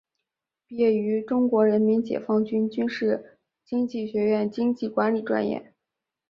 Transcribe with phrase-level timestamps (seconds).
[0.65, 5.75] 毕业于中国人民解放军军事经济学院经济管理专业。